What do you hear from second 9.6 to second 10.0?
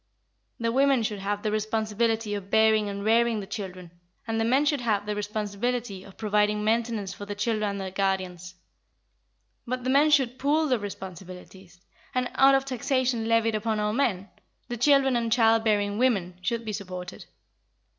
but the